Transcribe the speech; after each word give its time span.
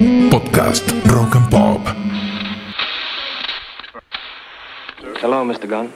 Podcast 0.00 0.88
Rock 1.12 1.34
and 1.34 1.50
Pop. 1.50 1.80
Hello, 5.20 5.44
Mr. 5.44 5.68
Gunn. 5.68 5.92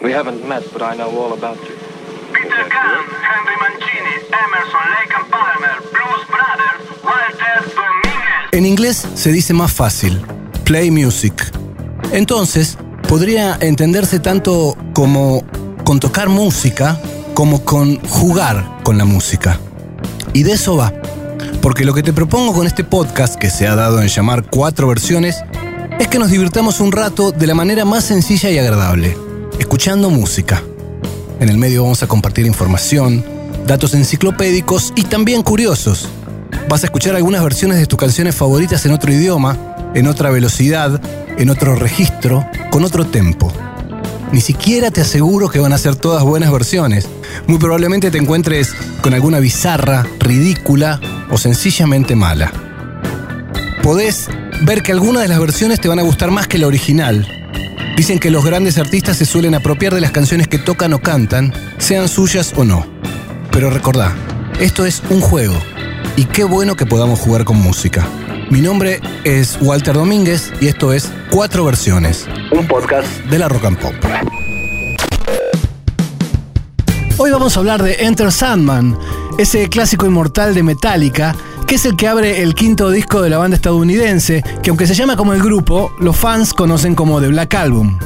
We 0.00 0.12
haven't 0.12 0.46
met, 0.46 0.62
but 0.72 0.80
I 0.80 0.94
know 0.94 1.10
all 1.10 1.32
about 1.32 1.56
you. 1.56 1.74
Peter 2.32 2.68
Gunn, 2.70 3.04
Henry 3.20 3.56
Mancini, 3.62 4.14
Emerson, 4.30 4.84
Lake 4.94 5.12
and 5.12 5.28
Palmer, 5.28 5.74
Blues 5.90 6.24
Brothers, 6.30 7.02
Walter 7.02 7.74
Dominguez. 7.74 8.48
En 8.52 8.64
inglés 8.64 9.08
se 9.14 9.32
dice 9.32 9.52
más 9.52 9.72
fácil, 9.72 10.22
play 10.62 10.92
music. 10.92 11.34
Entonces, 12.12 12.78
podría 13.08 13.58
entenderse 13.60 14.20
tanto 14.20 14.76
como 14.94 15.42
con 15.82 15.98
tocar 15.98 16.28
música 16.28 16.96
como 17.34 17.64
con 17.64 17.98
jugar 18.06 18.64
con 18.84 18.98
la 18.98 19.04
música. 19.04 19.58
Y 20.32 20.44
de 20.44 20.52
eso 20.52 20.76
va. 20.76 20.99
Porque 21.62 21.84
lo 21.84 21.92
que 21.92 22.02
te 22.02 22.14
propongo 22.14 22.54
con 22.54 22.66
este 22.66 22.84
podcast, 22.84 23.34
que 23.34 23.50
se 23.50 23.66
ha 23.66 23.74
dado 23.74 24.00
en 24.00 24.08
llamar 24.08 24.44
cuatro 24.48 24.88
versiones, 24.88 25.36
es 25.98 26.08
que 26.08 26.18
nos 26.18 26.30
divirtamos 26.30 26.80
un 26.80 26.90
rato 26.90 27.32
de 27.32 27.46
la 27.46 27.54
manera 27.54 27.84
más 27.84 28.04
sencilla 28.04 28.50
y 28.50 28.58
agradable, 28.58 29.14
escuchando 29.58 30.08
música. 30.08 30.62
En 31.38 31.50
el 31.50 31.58
medio 31.58 31.82
vamos 31.82 32.02
a 32.02 32.06
compartir 32.06 32.46
información, 32.46 33.22
datos 33.66 33.92
enciclopédicos 33.92 34.94
y 34.96 35.02
también 35.02 35.42
curiosos. 35.42 36.08
Vas 36.66 36.82
a 36.82 36.86
escuchar 36.86 37.14
algunas 37.14 37.42
versiones 37.42 37.78
de 37.78 37.86
tus 37.86 37.98
canciones 37.98 38.34
favoritas 38.34 38.86
en 38.86 38.92
otro 38.92 39.12
idioma, 39.12 39.58
en 39.94 40.06
otra 40.06 40.30
velocidad, 40.30 40.98
en 41.36 41.50
otro 41.50 41.74
registro, 41.74 42.46
con 42.70 42.84
otro 42.84 43.04
tempo. 43.04 43.52
Ni 44.32 44.40
siquiera 44.40 44.90
te 44.90 45.02
aseguro 45.02 45.50
que 45.50 45.58
van 45.58 45.74
a 45.74 45.78
ser 45.78 45.96
todas 45.96 46.22
buenas 46.22 46.50
versiones. 46.50 47.06
Muy 47.46 47.58
probablemente 47.58 48.10
te 48.10 48.18
encuentres 48.18 48.72
con 49.02 49.12
alguna 49.12 49.40
bizarra, 49.40 50.06
ridícula 50.20 51.00
o 51.30 51.38
sencillamente 51.38 52.16
mala. 52.16 52.52
Podés 53.82 54.28
ver 54.62 54.82
que 54.82 54.92
algunas 54.92 55.22
de 55.22 55.28
las 55.28 55.40
versiones 55.40 55.80
te 55.80 55.88
van 55.88 55.98
a 55.98 56.02
gustar 56.02 56.30
más 56.30 56.46
que 56.46 56.58
la 56.58 56.66
original. 56.66 57.26
Dicen 57.96 58.18
que 58.18 58.30
los 58.30 58.44
grandes 58.44 58.78
artistas 58.78 59.16
se 59.16 59.26
suelen 59.26 59.54
apropiar 59.54 59.94
de 59.94 60.00
las 60.00 60.10
canciones 60.10 60.48
que 60.48 60.58
tocan 60.58 60.92
o 60.92 61.00
cantan, 61.00 61.52
sean 61.78 62.08
suyas 62.08 62.52
o 62.56 62.64
no. 62.64 62.86
Pero 63.50 63.70
recordá, 63.70 64.14
esto 64.58 64.86
es 64.86 65.02
un 65.10 65.20
juego. 65.20 65.54
Y 66.16 66.24
qué 66.24 66.44
bueno 66.44 66.76
que 66.76 66.86
podamos 66.86 67.18
jugar 67.18 67.44
con 67.44 67.56
música. 67.56 68.06
Mi 68.50 68.60
nombre 68.60 69.00
es 69.24 69.58
Walter 69.60 69.94
Domínguez 69.94 70.52
y 70.60 70.66
esto 70.66 70.92
es 70.92 71.10
Cuatro 71.30 71.64
Versiones, 71.64 72.26
un 72.50 72.66
podcast 72.66 73.06
de 73.26 73.38
la 73.38 73.48
Rock 73.48 73.64
and 73.66 73.78
Pop. 73.78 73.94
Hoy 77.16 77.30
vamos 77.30 77.56
a 77.56 77.60
hablar 77.60 77.80
de 77.82 77.94
Enter 78.00 78.32
Sandman, 78.32 78.98
ese 79.40 79.70
clásico 79.70 80.04
inmortal 80.04 80.54
de 80.54 80.62
Metallica, 80.62 81.34
que 81.66 81.76
es 81.76 81.86
el 81.86 81.96
que 81.96 82.08
abre 82.08 82.42
el 82.42 82.54
quinto 82.54 82.90
disco 82.90 83.22
de 83.22 83.30
la 83.30 83.38
banda 83.38 83.54
estadounidense, 83.54 84.44
que 84.62 84.68
aunque 84.68 84.86
se 84.86 84.94
llama 84.94 85.16
como 85.16 85.32
el 85.32 85.42
grupo, 85.42 85.94
los 85.98 86.14
fans 86.14 86.52
conocen 86.52 86.94
como 86.94 87.22
The 87.22 87.28
Black 87.28 87.54
Album. 87.54 87.98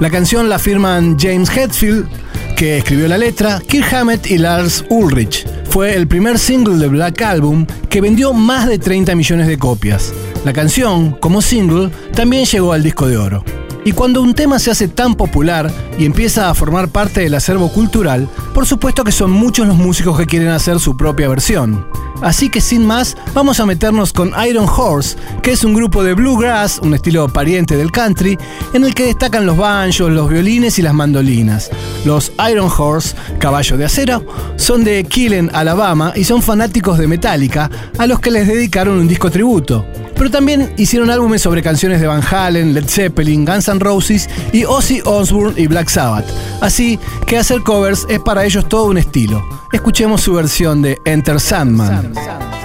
La 0.00 0.08
canción 0.08 0.48
la 0.48 0.58
firman 0.58 1.18
James 1.18 1.54
Hetfield, 1.54 2.08
que 2.56 2.78
escribió 2.78 3.08
la 3.08 3.18
letra, 3.18 3.60
Kirk 3.60 3.92
Hammett 3.92 4.26
y 4.30 4.38
Lars 4.38 4.86
Ulrich. 4.88 5.46
Fue 5.68 5.94
el 5.94 6.08
primer 6.08 6.38
single 6.38 6.78
de 6.78 6.88
Black 6.88 7.20
Album 7.20 7.66
que 7.90 8.00
vendió 8.00 8.32
más 8.32 8.66
de 8.66 8.78
30 8.78 9.14
millones 9.14 9.46
de 9.48 9.58
copias. 9.58 10.14
La 10.46 10.54
canción, 10.54 11.12
como 11.20 11.42
single, 11.42 11.90
también 12.14 12.46
llegó 12.46 12.72
al 12.72 12.82
disco 12.82 13.06
de 13.06 13.18
oro. 13.18 13.44
Y 13.84 13.92
cuando 13.92 14.22
un 14.22 14.34
tema 14.34 14.58
se 14.58 14.70
hace 14.70 14.88
tan 14.88 15.14
popular 15.14 15.70
y 15.98 16.06
empieza 16.06 16.48
a 16.48 16.54
formar 16.54 16.88
parte 16.88 17.20
del 17.20 17.34
acervo 17.34 17.70
cultural, 17.70 18.28
por 18.54 18.66
supuesto 18.66 19.04
que 19.04 19.12
son 19.12 19.30
muchos 19.30 19.66
los 19.66 19.76
músicos 19.76 20.18
que 20.18 20.26
quieren 20.26 20.48
hacer 20.48 20.80
su 20.80 20.96
propia 20.96 21.28
versión. 21.28 21.86
Así 22.22 22.48
que 22.48 22.62
sin 22.62 22.86
más, 22.86 23.16
vamos 23.34 23.60
a 23.60 23.66
meternos 23.66 24.14
con 24.14 24.32
Iron 24.48 24.66
Horse, 24.66 25.16
que 25.42 25.52
es 25.52 25.64
un 25.64 25.74
grupo 25.74 26.02
de 26.02 26.14
bluegrass, 26.14 26.78
un 26.78 26.94
estilo 26.94 27.28
pariente 27.28 27.76
del 27.76 27.92
country, 27.92 28.38
en 28.72 28.84
el 28.84 28.94
que 28.94 29.04
destacan 29.04 29.44
los 29.44 29.58
banjos, 29.58 30.10
los 30.10 30.30
violines 30.30 30.78
y 30.78 30.82
las 30.82 30.94
mandolinas. 30.94 31.70
Los 32.06 32.32
Iron 32.50 32.70
Horse, 32.74 33.14
caballo 33.38 33.76
de 33.76 33.84
acero, 33.84 34.24
son 34.56 34.84
de 34.84 35.04
Killen, 35.04 35.50
Alabama, 35.52 36.14
y 36.16 36.24
son 36.24 36.40
fanáticos 36.40 36.96
de 36.96 37.08
Metallica, 37.08 37.70
a 37.98 38.06
los 38.06 38.20
que 38.20 38.30
les 38.30 38.48
dedicaron 38.48 38.98
un 38.98 39.08
disco 39.08 39.30
tributo. 39.30 39.84
Pero 40.24 40.32
también 40.32 40.72
hicieron 40.78 41.10
álbumes 41.10 41.42
sobre 41.42 41.62
canciones 41.62 42.00
de 42.00 42.06
Van 42.06 42.22
Halen, 42.22 42.72
Led 42.72 42.88
Zeppelin, 42.88 43.44
Guns 43.44 43.68
N' 43.68 43.78
Roses 43.78 44.26
y 44.54 44.64
Ozzy 44.64 45.02
Osbourne 45.04 45.60
y 45.60 45.66
Black 45.66 45.90
Sabbath. 45.90 46.24
Así 46.62 46.98
que 47.26 47.36
hacer 47.36 47.60
covers 47.60 48.06
es 48.08 48.20
para 48.20 48.42
ellos 48.46 48.66
todo 48.66 48.86
un 48.86 48.96
estilo. 48.96 49.46
Escuchemos 49.70 50.22
su 50.22 50.32
versión 50.32 50.80
de 50.80 50.98
Enter 51.04 51.38
Sandman. 51.38 52.14
Say 52.14 52.63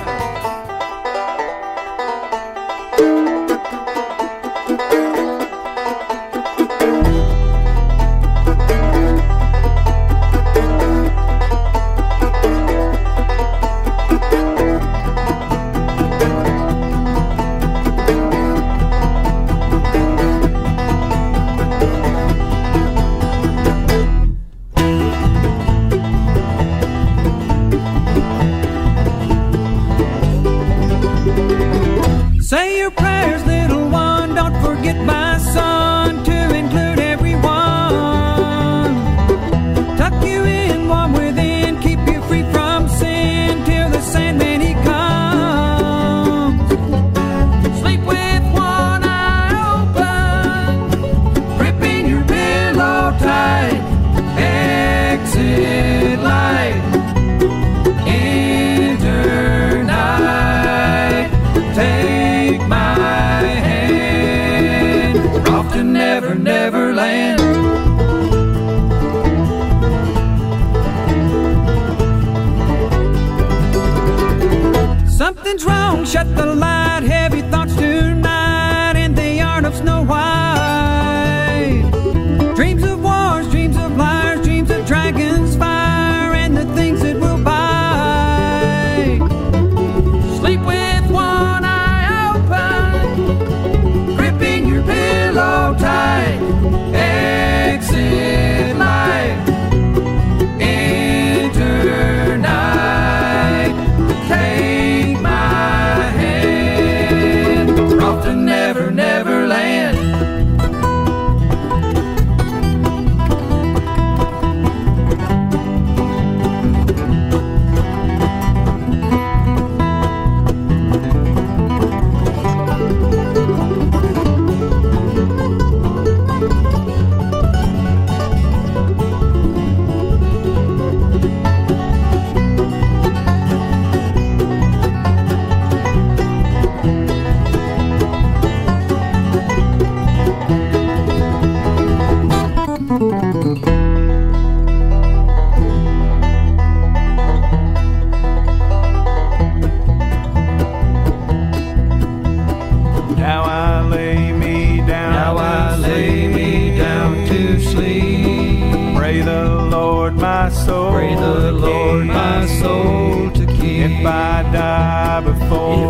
Lord 160.10 160.22
my 160.22 160.50
soul. 160.50 160.92
Pray 160.92 161.14
the 161.14 161.52
Lord 161.52 162.08
my 162.08 162.46
soul 162.48 163.30
to 163.32 163.46
keep. 163.46 163.92
If 163.92 164.06
I 164.06 164.42
die 164.52 165.22
before 165.22 165.88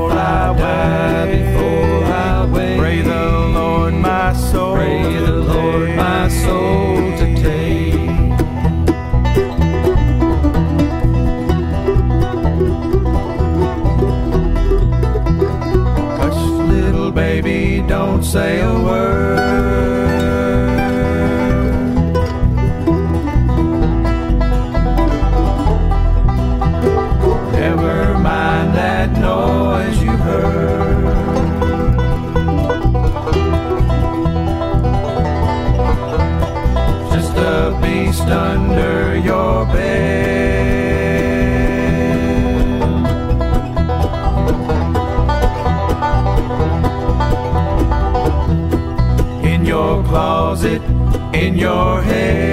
closet, 50.59 50.81
in 51.33 51.57
your 51.57 52.01
head. 52.01 52.48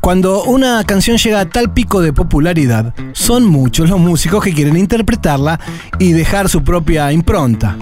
Cuando 0.00 0.44
una 0.44 0.84
canción 0.84 1.16
llega 1.16 1.40
a 1.40 1.48
tal 1.48 1.72
pico 1.72 2.00
de 2.00 2.12
popularidad, 2.12 2.94
son 3.12 3.46
muchos 3.46 3.88
los 3.88 3.98
músicos 3.98 4.44
que 4.44 4.52
quieren 4.52 4.76
interpretarla 4.76 5.58
y 5.98 6.12
dejar 6.12 6.48
su 6.48 6.62
propia 6.62 7.12
impronta. 7.12 7.76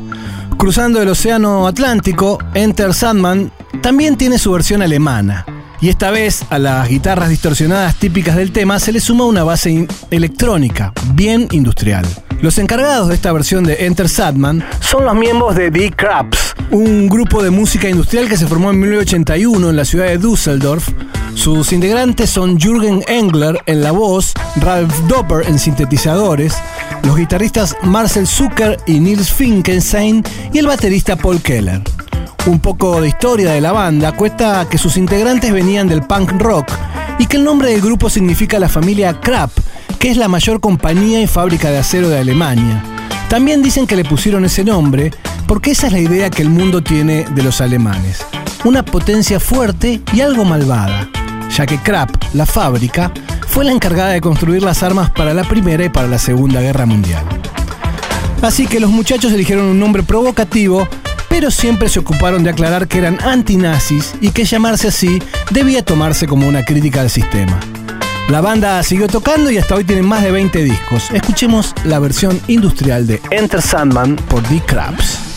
Cruzando 0.56 1.02
el 1.02 1.08
Océano 1.08 1.66
Atlántico, 1.66 2.38
Enter 2.54 2.94
Sandman 2.94 3.50
también 3.82 4.16
tiene 4.16 4.38
su 4.38 4.52
versión 4.52 4.82
alemana. 4.82 5.44
Y 5.82 5.88
esta 5.88 6.10
vez 6.10 6.44
a 6.50 6.58
las 6.58 6.88
guitarras 6.88 7.30
distorsionadas 7.30 7.96
típicas 7.96 8.36
del 8.36 8.52
tema 8.52 8.78
se 8.78 8.92
le 8.92 9.00
suma 9.00 9.24
una 9.24 9.44
base 9.44 9.88
electrónica, 10.10 10.92
bien 11.14 11.48
industrial. 11.52 12.06
Los 12.42 12.58
encargados 12.58 13.08
de 13.08 13.14
esta 13.14 13.32
versión 13.32 13.64
de 13.64 13.86
Enter 13.86 14.08
Sandman 14.08 14.62
son 14.80 15.06
los 15.06 15.14
miembros 15.14 15.56
de 15.56 15.70
The 15.70 15.90
Craps, 15.92 16.54
un 16.70 17.08
grupo 17.08 17.42
de 17.42 17.50
música 17.50 17.88
industrial 17.88 18.28
que 18.28 18.36
se 18.36 18.46
formó 18.46 18.70
en 18.70 18.80
1981 18.80 19.70
en 19.70 19.76
la 19.76 19.84
ciudad 19.86 20.06
de 20.06 20.18
Düsseldorf. 20.18 20.88
Sus 21.34 21.72
integrantes 21.72 22.28
son 22.28 22.58
Jürgen 22.58 23.02
Engler 23.08 23.58
en 23.64 23.82
la 23.82 23.92
voz, 23.92 24.34
Ralph 24.56 24.94
Doper 25.08 25.46
en 25.48 25.58
sintetizadores, 25.58 26.54
los 27.04 27.16
guitarristas 27.16 27.76
Marcel 27.82 28.26
Zucker 28.26 28.78
y 28.86 29.00
Nils 29.00 29.32
Finkenstein 29.32 30.22
y 30.52 30.58
el 30.58 30.66
baterista 30.66 31.16
Paul 31.16 31.40
Keller. 31.40 31.82
Un 32.46 32.58
poco 32.58 33.00
de 33.00 33.08
historia 33.08 33.52
de 33.52 33.60
la 33.60 33.72
banda 33.72 34.12
cuesta 34.12 34.66
que 34.68 34.78
sus 34.78 34.96
integrantes 34.96 35.52
venían 35.52 35.88
del 35.88 36.02
punk 36.02 36.32
rock 36.32 36.72
y 37.18 37.26
que 37.26 37.36
el 37.36 37.44
nombre 37.44 37.70
del 37.70 37.82
grupo 37.82 38.08
significa 38.08 38.58
la 38.58 38.68
familia 38.68 39.20
Krapp, 39.20 39.50
que 39.98 40.10
es 40.10 40.16
la 40.16 40.26
mayor 40.26 40.60
compañía 40.60 41.20
y 41.20 41.26
fábrica 41.26 41.70
de 41.70 41.78
acero 41.78 42.08
de 42.08 42.18
Alemania. 42.18 42.82
También 43.28 43.62
dicen 43.62 43.86
que 43.86 43.94
le 43.94 44.04
pusieron 44.04 44.44
ese 44.46 44.64
nombre 44.64 45.12
porque 45.46 45.72
esa 45.72 45.88
es 45.88 45.92
la 45.92 46.00
idea 46.00 46.30
que 46.30 46.42
el 46.42 46.48
mundo 46.48 46.82
tiene 46.82 47.24
de 47.24 47.42
los 47.42 47.60
alemanes. 47.60 48.24
Una 48.64 48.84
potencia 48.84 49.38
fuerte 49.38 50.00
y 50.12 50.20
algo 50.22 50.44
malvada, 50.44 51.08
ya 51.54 51.66
que 51.66 51.78
Krapp, 51.78 52.10
la 52.32 52.46
fábrica, 52.46 53.12
fue 53.48 53.64
la 53.64 53.72
encargada 53.72 54.10
de 54.10 54.20
construir 54.20 54.62
las 54.62 54.82
armas 54.82 55.10
para 55.10 55.34
la 55.34 55.44
Primera 55.44 55.84
y 55.84 55.90
para 55.90 56.08
la 56.08 56.18
Segunda 56.18 56.60
Guerra 56.62 56.86
Mundial. 56.86 57.24
Así 58.40 58.66
que 58.66 58.80
los 58.80 58.90
muchachos 58.90 59.32
eligieron 59.32 59.66
un 59.66 59.78
nombre 59.78 60.02
provocativo, 60.02 60.88
pero 61.30 61.50
siempre 61.50 61.88
se 61.88 62.00
ocuparon 62.00 62.44
de 62.44 62.50
aclarar 62.50 62.86
que 62.86 62.98
eran 62.98 63.18
antinazis 63.22 64.14
y 64.20 64.32
que 64.32 64.44
llamarse 64.44 64.88
así 64.88 65.22
debía 65.50 65.82
tomarse 65.82 66.26
como 66.26 66.46
una 66.46 66.64
crítica 66.64 67.00
al 67.00 67.08
sistema. 67.08 67.58
La 68.28 68.40
banda 68.40 68.82
siguió 68.82 69.08
tocando 69.08 69.50
y 69.50 69.56
hasta 69.56 69.76
hoy 69.76 69.84
tienen 69.84 70.06
más 70.06 70.22
de 70.22 70.32
20 70.32 70.62
discos. 70.62 71.10
Escuchemos 71.12 71.74
la 71.84 71.98
versión 71.98 72.38
industrial 72.48 73.06
de 73.06 73.20
Enter 73.30 73.62
Sandman 73.62 74.16
por 74.16 74.42
The 74.42 74.60
Crabs. 74.66 75.29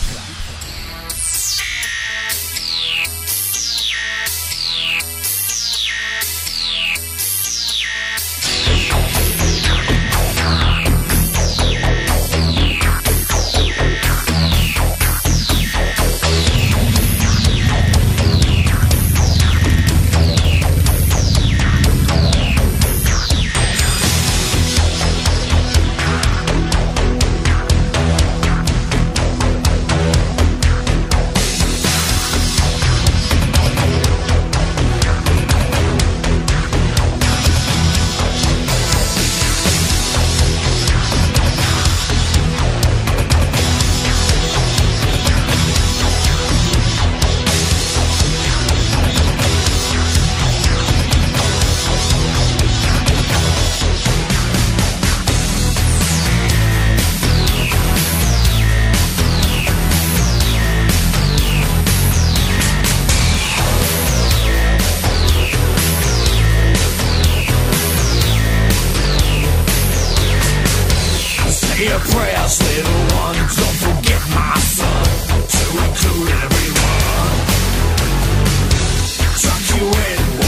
your 71.94 72.02
prayers, 72.12 72.60
little 72.60 73.02
one. 73.16 73.36
Don't 73.36 73.78
forget 73.86 74.22
my 74.34 74.54
son 74.58 75.04
to 75.54 75.64
include 75.84 76.30
everyone. 76.42 77.34
Tuck 79.40 79.62
you 79.76 79.86
in. 79.86 80.43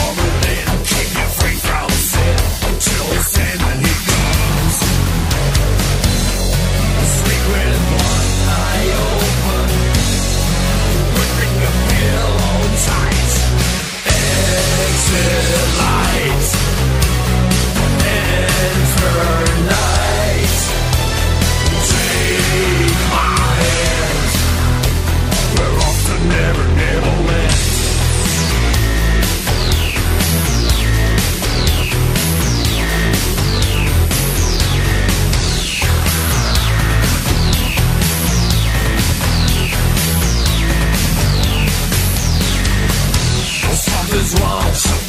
these. 44.35 45.06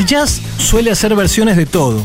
El 0.00 0.06
jazz 0.06 0.40
suele 0.56 0.90
hacer 0.90 1.14
versiones 1.14 1.58
de 1.58 1.66
todo. 1.66 2.02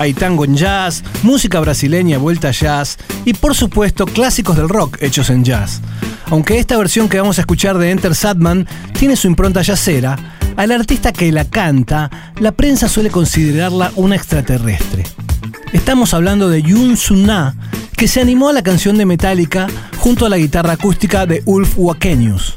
Hay 0.00 0.14
tango 0.14 0.44
en 0.44 0.56
jazz, 0.56 1.04
música 1.22 1.60
brasileña 1.60 2.18
vuelta 2.18 2.48
a 2.48 2.50
jazz 2.50 2.98
y 3.24 3.34
por 3.34 3.54
supuesto 3.54 4.04
clásicos 4.04 4.56
del 4.56 4.68
rock 4.68 4.98
hechos 5.00 5.30
en 5.30 5.44
jazz. 5.44 5.80
Aunque 6.28 6.58
esta 6.58 6.76
versión 6.76 7.08
que 7.08 7.20
vamos 7.20 7.38
a 7.38 7.42
escuchar 7.42 7.78
de 7.78 7.92
Enter 7.92 8.16
Sadman 8.16 8.66
tiene 8.98 9.14
su 9.14 9.28
impronta 9.28 9.62
jazzera, 9.62 10.36
al 10.56 10.72
artista 10.72 11.12
que 11.12 11.30
la 11.30 11.44
canta, 11.44 12.10
la 12.40 12.50
prensa 12.50 12.88
suele 12.88 13.10
considerarla 13.10 13.92
una 13.94 14.16
extraterrestre. 14.16 15.04
Estamos 15.72 16.14
hablando 16.14 16.48
de 16.48 16.62
Yun 16.62 16.96
Sun 16.96 17.26
Na, 17.26 17.54
que 17.96 18.08
se 18.08 18.20
animó 18.20 18.48
a 18.48 18.54
la 18.54 18.64
canción 18.64 18.98
de 18.98 19.06
Metallica 19.06 19.68
junto 19.98 20.26
a 20.26 20.30
la 20.30 20.36
guitarra 20.36 20.72
acústica 20.72 21.26
de 21.26 21.44
Ulf 21.44 21.74
Wakenius. 21.76 22.56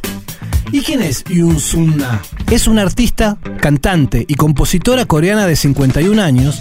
¿Y 0.72 0.82
quién 0.82 1.04
es 1.04 1.24
Yoon 1.26 1.60
Sun 1.60 1.98
Na? 1.98 2.22
Es 2.52 2.68
una 2.68 2.82
artista, 2.82 3.38
cantante 3.62 4.26
y 4.28 4.34
compositora 4.34 5.06
coreana 5.06 5.46
de 5.46 5.56
51 5.56 6.20
años 6.20 6.60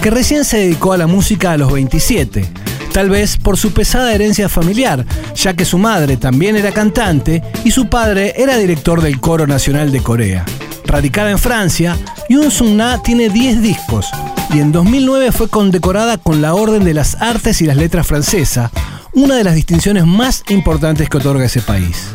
que 0.00 0.10
recién 0.10 0.46
se 0.46 0.56
dedicó 0.56 0.94
a 0.94 0.96
la 0.96 1.06
música 1.06 1.52
a 1.52 1.58
los 1.58 1.70
27, 1.70 2.46
tal 2.94 3.10
vez 3.10 3.36
por 3.36 3.58
su 3.58 3.74
pesada 3.74 4.14
herencia 4.14 4.48
familiar, 4.48 5.04
ya 5.34 5.52
que 5.52 5.66
su 5.66 5.76
madre 5.76 6.16
también 6.16 6.56
era 6.56 6.72
cantante 6.72 7.42
y 7.64 7.70
su 7.70 7.88
padre 7.90 8.32
era 8.38 8.56
director 8.56 9.02
del 9.02 9.20
Coro 9.20 9.46
Nacional 9.46 9.92
de 9.92 10.02
Corea. 10.02 10.46
Radicada 10.86 11.30
en 11.30 11.38
Francia, 11.38 11.98
Yoon 12.30 12.50
Sun 12.50 12.78
Na 12.78 13.02
tiene 13.02 13.28
10 13.28 13.60
discos 13.60 14.06
y 14.54 14.60
en 14.60 14.72
2009 14.72 15.32
fue 15.32 15.50
condecorada 15.50 16.16
con 16.16 16.40
la 16.40 16.54
Orden 16.54 16.82
de 16.82 16.94
las 16.94 17.14
Artes 17.16 17.60
y 17.60 17.66
las 17.66 17.76
Letras 17.76 18.06
Francesa, 18.06 18.70
una 19.12 19.36
de 19.36 19.44
las 19.44 19.54
distinciones 19.54 20.06
más 20.06 20.44
importantes 20.48 21.10
que 21.10 21.18
otorga 21.18 21.44
ese 21.44 21.60
país. 21.60 22.06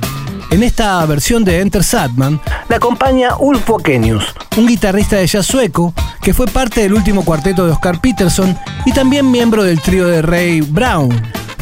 En 0.52 0.64
esta 0.64 1.06
versión 1.06 1.46
de 1.46 1.62
Enter 1.62 1.82
Sadman 1.82 2.42
la 2.68 2.76
acompaña 2.76 3.38
Ulf 3.40 3.70
Wakenius, 3.70 4.36
un 4.58 4.68
guitarrista 4.68 5.16
de 5.16 5.26
jazz 5.26 5.46
sueco 5.46 5.94
que 6.22 6.34
fue 6.34 6.46
parte 6.46 6.82
del 6.82 6.94
último 6.94 7.24
cuarteto 7.24 7.66
de 7.66 7.72
Oscar 7.72 8.02
Peterson 8.02 8.58
y 8.86 8.92
también 8.92 9.32
miembro 9.32 9.64
del 9.64 9.80
trío 9.80 10.08
de 10.08 10.22
Ray 10.22 10.60
Brown. 10.60 11.10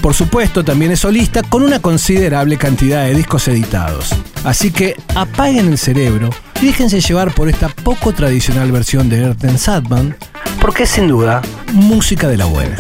Por 0.01 0.15
supuesto, 0.15 0.65
también 0.65 0.91
es 0.91 1.01
solista 1.01 1.43
con 1.43 1.61
una 1.61 1.79
considerable 1.79 2.57
cantidad 2.57 3.05
de 3.05 3.13
discos 3.13 3.47
editados. 3.47 4.15
Así 4.43 4.71
que 4.71 4.95
apaguen 5.13 5.67
el 5.67 5.77
cerebro 5.77 6.31
y 6.59 6.65
déjense 6.65 6.99
llevar 6.99 7.31
por 7.35 7.47
esta 7.47 7.69
poco 7.69 8.11
tradicional 8.13 8.71
versión 8.71 9.07
de 9.07 9.21
Enter 9.21 9.55
Sadman, 9.59 10.17
porque 10.59 10.83
es 10.83 10.89
sin 10.89 11.07
duda 11.07 11.43
música 11.73 12.27
de 12.27 12.37
la 12.37 12.45
buena. 12.45 12.77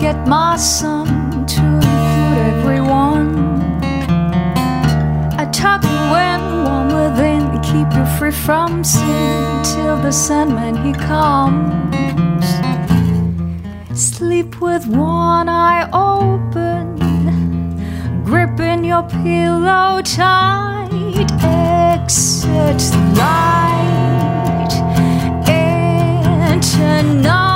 Don't 0.00 0.26
my 0.26 0.56
son 0.56 1.46
to 1.46 1.60
include 1.60 2.38
everyone. 2.56 3.28
I 5.38 5.44
tuck 5.52 5.82
you 5.84 6.14
in, 6.28 6.40
warm 6.64 6.88
within, 6.88 7.60
keep 7.60 7.92
you 7.96 8.04
free 8.18 8.32
from 8.32 8.82
sin 8.84 9.62
till 9.62 9.96
the 9.98 10.10
Sandman 10.10 10.76
he 10.84 10.92
comes. 10.92 12.46
Sleep 13.94 14.60
with 14.60 14.86
one 14.86 15.48
eye 15.48 15.88
open, 15.92 16.96
gripping 18.24 18.84
your 18.84 19.02
pillow 19.02 20.00
tight. 20.02 20.88
Exit 21.44 22.82
light 23.16 24.72
and 25.48 26.62
tonight 26.62 27.51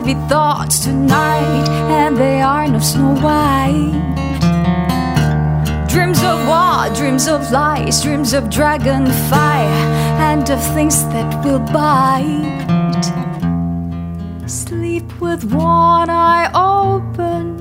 Heavy 0.00 0.14
thoughts 0.28 0.80
tonight, 0.84 1.68
and 1.90 2.16
they 2.16 2.40
are 2.40 2.66
no 2.68 2.78
Snow 2.78 3.14
White. 3.16 4.09
Dreams 6.20 6.38
of 6.38 6.46
war, 6.48 6.94
dreams 6.94 7.28
of 7.28 7.50
lies, 7.50 8.02
dreams 8.02 8.34
of 8.34 8.50
dragon 8.50 9.06
fire, 9.30 9.86
and 10.20 10.50
of 10.50 10.62
things 10.74 11.02
that 11.04 11.42
will 11.42 11.60
bite. 11.60 12.68
Sleep 14.46 15.18
with 15.18 15.44
one 15.44 16.10
eye 16.10 16.50
open, 16.52 17.56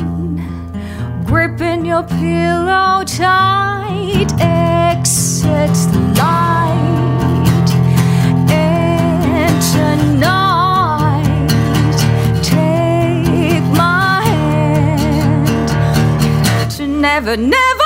gripping 1.25 1.85
your 1.85 2.03
pillow 2.03 3.05
tight. 3.05 4.27
Exit 4.41 5.77
light. 6.17 7.69
Hand 8.49 9.61
to 16.71 16.87
never, 16.87 17.37
never 17.37 17.78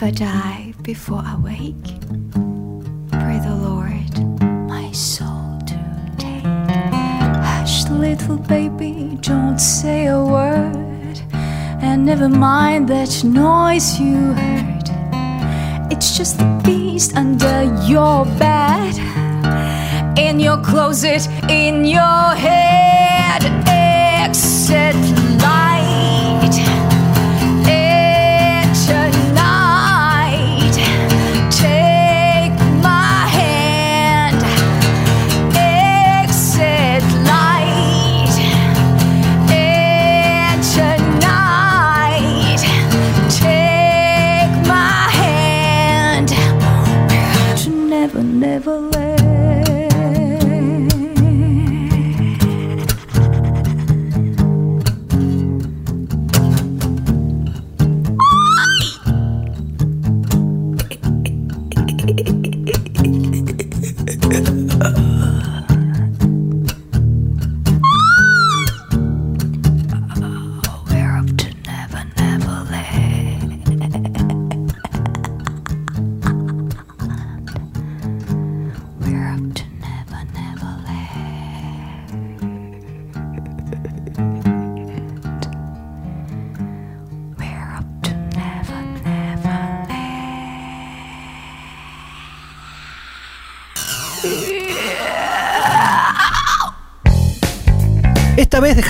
if 0.00 0.04
I 0.04 0.10
die 0.12 0.74
before 0.82 1.22
I 1.22 1.36
wake, 1.36 1.90
pray 3.10 3.38
the 3.38 3.54
Lord 3.54 4.40
my 4.66 4.90
soul 4.92 5.58
to 5.66 6.12
take. 6.16 6.42
Hush, 7.44 7.86
little 7.90 8.38
baby, 8.38 9.18
don't 9.20 9.58
say 9.58 10.06
a 10.06 10.18
word. 10.18 11.20
And 11.82 12.06
never 12.06 12.30
mind 12.30 12.88
that 12.88 13.22
noise 13.24 14.00
you 14.00 14.32
heard. 14.32 14.88
It's 15.92 16.16
just 16.16 16.38
the 16.38 16.48
beast 16.64 17.14
under 17.14 17.64
your 17.86 18.24
bed 18.38 18.96
in 20.16 20.40
your 20.40 20.62
closet, 20.64 21.28
in 21.50 21.84
your 21.84 22.34
head. 22.36 22.89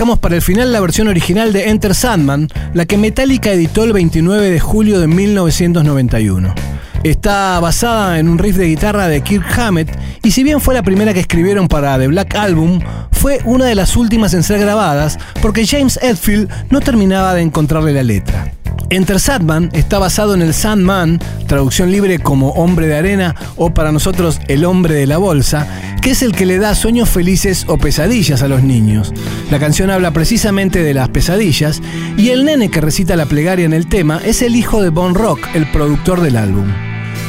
Para 0.00 0.34
el 0.34 0.40
final 0.40 0.72
la 0.72 0.80
versión 0.80 1.08
original 1.08 1.52
de 1.52 1.68
Enter 1.68 1.94
Sandman, 1.94 2.48
la 2.72 2.86
que 2.86 2.96
Metallica 2.96 3.52
editó 3.52 3.84
el 3.84 3.92
29 3.92 4.48
de 4.48 4.58
julio 4.58 4.98
de 4.98 5.06
1991. 5.06 6.54
Está 7.02 7.60
basada 7.60 8.18
en 8.18 8.26
un 8.26 8.38
riff 8.38 8.56
de 8.56 8.68
guitarra 8.68 9.08
de 9.08 9.20
Kirk 9.20 9.44
Hammett 9.58 9.94
y 10.22 10.30
si 10.30 10.42
bien 10.42 10.62
fue 10.62 10.72
la 10.72 10.82
primera 10.82 11.12
que 11.12 11.20
escribieron 11.20 11.68
para 11.68 11.98
The 11.98 12.06
Black 12.06 12.34
Album, 12.34 12.80
fue 13.12 13.40
una 13.44 13.66
de 13.66 13.74
las 13.74 13.94
últimas 13.94 14.32
en 14.32 14.42
ser 14.42 14.58
grabadas 14.58 15.18
porque 15.42 15.66
James 15.66 15.98
Hetfield 16.00 16.48
no 16.70 16.80
terminaba 16.80 17.34
de 17.34 17.42
encontrarle 17.42 17.92
la 17.92 18.02
letra. 18.02 18.54
Enter 18.90 19.20
Sandman 19.20 19.70
está 19.72 19.98
basado 19.98 20.34
en 20.34 20.42
el 20.42 20.52
Sandman, 20.52 21.20
traducción 21.46 21.92
libre 21.92 22.18
como 22.18 22.50
hombre 22.50 22.88
de 22.88 22.96
arena 22.96 23.36
o 23.56 23.72
para 23.72 23.92
nosotros 23.92 24.40
el 24.48 24.64
hombre 24.64 24.94
de 24.94 25.06
la 25.06 25.18
bolsa, 25.18 25.66
que 26.02 26.10
es 26.10 26.22
el 26.22 26.32
que 26.32 26.46
le 26.46 26.58
da 26.58 26.74
sueños 26.74 27.08
felices 27.08 27.64
o 27.68 27.78
pesadillas 27.78 28.42
a 28.42 28.48
los 28.48 28.62
niños. 28.62 29.12
La 29.50 29.60
canción 29.60 29.90
habla 29.90 30.12
precisamente 30.12 30.82
de 30.82 30.94
las 30.94 31.08
pesadillas 31.08 31.80
y 32.16 32.30
el 32.30 32.44
nene 32.44 32.70
que 32.70 32.80
recita 32.80 33.16
la 33.16 33.26
plegaria 33.26 33.64
en 33.64 33.74
el 33.74 33.86
tema 33.86 34.20
es 34.24 34.42
el 34.42 34.56
hijo 34.56 34.82
de 34.82 34.90
Bon 34.90 35.14
Rock, 35.14 35.40
el 35.54 35.70
productor 35.70 36.20
del 36.20 36.36
álbum. 36.36 36.66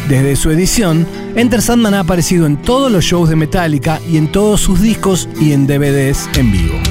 Desde 0.10 0.36
su 0.36 0.50
edición, 0.52 1.08
Enter 1.36 1.62
Sandman 1.62 1.94
ha 1.94 2.02
aparecido 2.02 2.46
en 2.46 2.58
todos 2.58 2.92
los 2.92 3.06
shows 3.06 3.30
de 3.30 3.36
Metallica 3.36 4.02
y 4.10 4.18
en 4.18 4.32
todos 4.32 4.62
sus 4.62 4.82
discos 4.82 5.30
y 5.40 5.54
en 5.54 5.68
DVDs 5.68 6.28
en 6.38 6.52
vivo. 6.52 6.91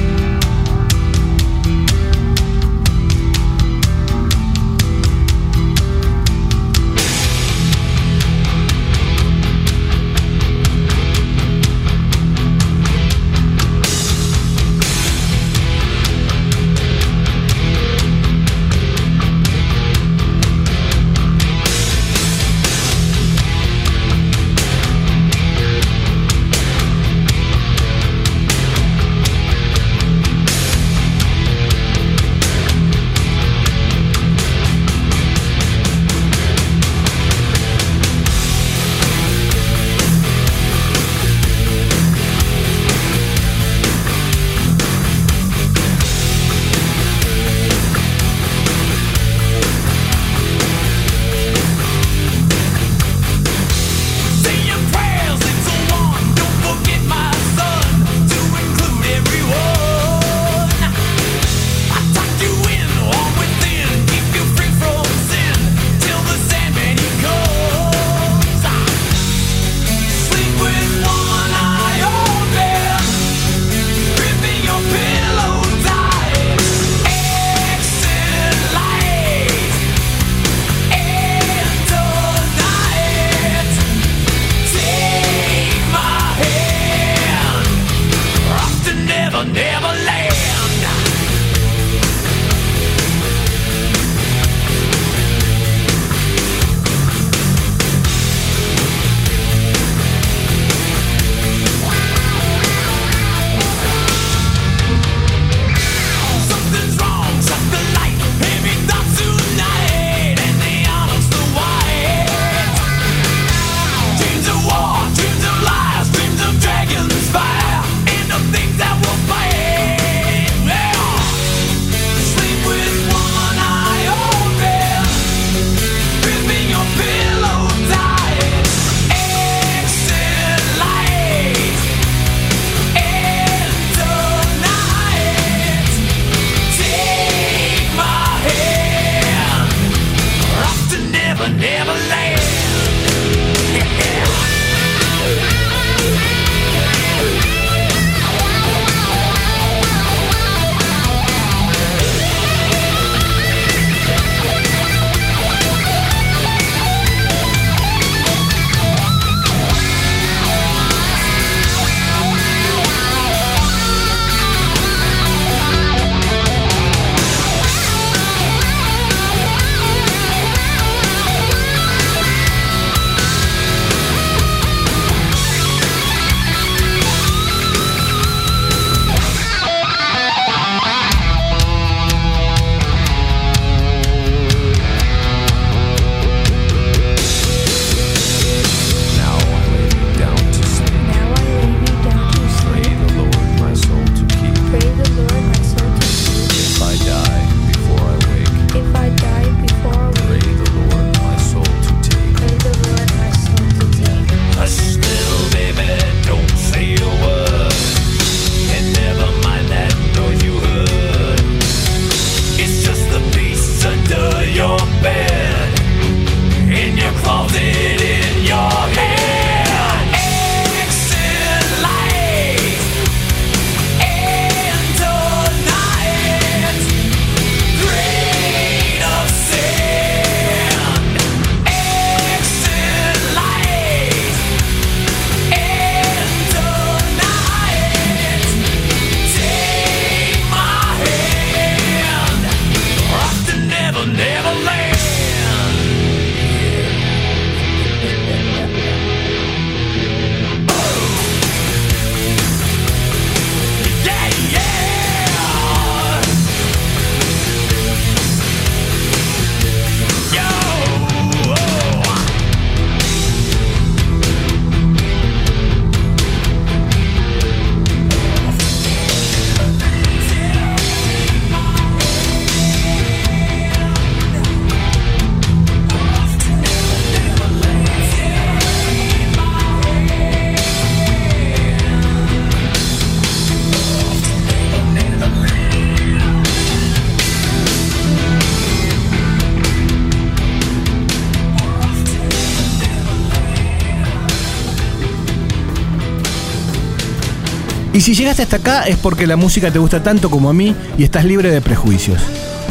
Y 297.93 298.01
si 298.03 298.15
llegaste 298.15 298.43
hasta 298.43 298.57
acá 298.57 298.83
es 298.85 298.97
porque 298.97 299.27
la 299.27 299.37
música 299.37 299.71
te 299.71 299.79
gusta 299.79 300.03
tanto 300.03 300.31
como 300.31 300.49
a 300.49 300.53
mí 300.53 300.75
y 300.97 301.03
estás 301.03 301.25
libre 301.25 301.51
de 301.51 301.61
prejuicios. 301.61 302.21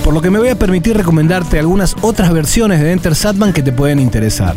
Por 0.04 0.14
lo 0.14 0.22
que 0.22 0.30
me 0.30 0.40
voy 0.40 0.50
a 0.50 0.58
permitir 0.58 0.96
recomendarte 0.96 1.60
algunas 1.60 1.96
otras 2.02 2.32
versiones 2.32 2.80
de 2.80 2.92
Enter 2.94 3.16
Sandman 3.16 3.52
que 3.52 3.62
te 3.62 3.74
pueden 3.74 4.00
interesar. 4.00 4.56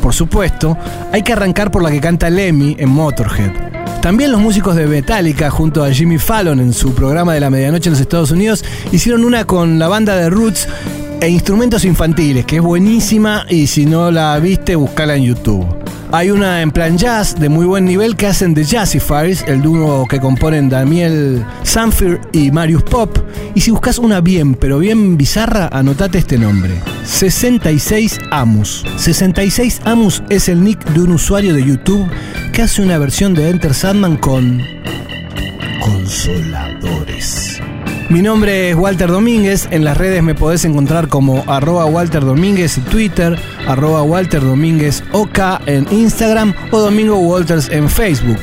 Por 0.00 0.14
supuesto, 0.14 0.78
hay 1.12 1.22
que 1.22 1.34
arrancar 1.34 1.70
por 1.70 1.82
la 1.82 1.90
que 1.90 2.00
canta 2.00 2.30
Lemmy 2.30 2.74
en 2.78 2.88
Motorhead. 2.88 3.52
También 4.00 4.32
los 4.32 4.40
músicos 4.40 4.76
de 4.76 4.86
Metallica, 4.86 5.50
junto 5.50 5.84
a 5.84 5.92
Jimmy 5.92 6.18
Fallon 6.18 6.60
en 6.60 6.72
su 6.72 6.94
programa 6.94 7.34
de 7.34 7.40
la 7.40 7.50
medianoche 7.50 7.88
en 7.88 7.92
los 7.92 8.00
Estados 8.00 8.30
Unidos, 8.30 8.64
hicieron 8.92 9.24
una 9.24 9.44
con 9.44 9.78
la 9.78 9.88
banda 9.88 10.16
de 10.16 10.30
Roots 10.30 10.68
e 11.20 11.28
instrumentos 11.28 11.84
infantiles, 11.84 12.46
que 12.46 12.56
es 12.56 12.62
buenísima 12.62 13.44
y 13.50 13.66
si 13.66 13.84
no 13.86 14.10
la 14.10 14.38
viste, 14.38 14.76
buscala 14.76 15.16
en 15.16 15.24
YouTube. 15.24 15.77
Hay 16.10 16.30
una 16.30 16.62
en 16.62 16.70
plan 16.70 16.96
jazz 16.96 17.38
de 17.38 17.50
muy 17.50 17.66
buen 17.66 17.84
nivel 17.84 18.16
que 18.16 18.26
hacen 18.26 18.54
The 18.54 18.64
Jazzifiers, 18.64 19.44
el 19.46 19.60
dúo 19.60 20.06
que 20.08 20.18
componen 20.18 20.70
Daniel 20.70 21.44
Sanfir 21.64 22.18
y 22.32 22.50
Marius 22.50 22.82
Pop. 22.84 23.18
Y 23.54 23.60
si 23.60 23.70
buscas 23.70 23.98
una 23.98 24.22
bien, 24.22 24.54
pero 24.54 24.78
bien 24.78 25.18
bizarra, 25.18 25.68
anotate 25.70 26.18
este 26.18 26.38
nombre. 26.38 26.80
66 27.04 28.20
Amus. 28.30 28.86
66 28.96 29.82
Amus 29.84 30.22
es 30.30 30.48
el 30.48 30.64
nick 30.64 30.82
de 30.92 31.02
un 31.02 31.12
usuario 31.12 31.52
de 31.52 31.62
YouTube 31.62 32.08
que 32.52 32.62
hace 32.62 32.80
una 32.80 32.96
versión 32.96 33.34
de 33.34 33.50
Enter 33.50 33.74
Sandman 33.74 34.16
con 34.16 34.62
consoladores. 35.80 37.60
Mi 38.10 38.22
nombre 38.22 38.70
es 38.70 38.76
Walter 38.76 39.10
Domínguez, 39.10 39.68
en 39.70 39.84
las 39.84 39.98
redes 39.98 40.22
me 40.22 40.34
podés 40.34 40.64
encontrar 40.64 41.08
como 41.08 41.44
arroba 41.46 41.84
Walter 41.84 42.24
Domínguez 42.24 42.78
en 42.78 42.84
Twitter, 42.84 43.38
arroba 43.66 44.02
Walter 44.02 44.40
Domínguez 44.40 45.04
OK 45.12 45.38
en 45.66 45.86
Instagram 45.90 46.54
o 46.70 46.78
Domingo 46.80 47.18
Walters 47.18 47.68
en 47.68 47.86
Facebook. 47.90 48.40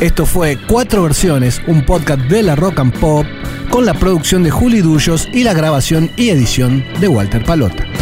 Esto 0.00 0.26
fue 0.26 0.58
Cuatro 0.68 1.04
Versiones, 1.04 1.62
un 1.66 1.82
podcast 1.86 2.20
de 2.24 2.42
la 2.42 2.56
Rock 2.56 2.78
and 2.78 2.98
Pop 3.00 3.24
con 3.70 3.86
la 3.86 3.94
producción 3.94 4.42
de 4.42 4.50
Juli 4.50 4.82
Dullos 4.82 5.30
y 5.32 5.44
la 5.44 5.54
grabación 5.54 6.10
y 6.16 6.28
edición 6.28 6.84
de 7.00 7.08
Walter 7.08 7.42
Palota. 7.42 7.95